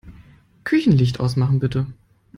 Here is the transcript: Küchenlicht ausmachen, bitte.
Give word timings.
Küchenlicht 0.63 1.19
ausmachen, 1.19 1.59
bitte. 1.59 1.85